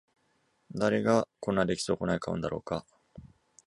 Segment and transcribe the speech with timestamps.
[0.73, 2.87] 誰がこんな出来損ない買うんだろうか